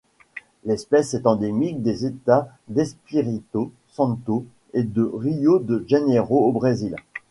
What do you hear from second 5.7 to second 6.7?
Janeiro au